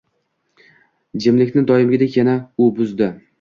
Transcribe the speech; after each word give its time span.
Jimlikni 1.25 1.63
doimgidek 1.73 2.17
yana 2.21 2.35
u 2.67 2.71
buzdi 2.81 3.13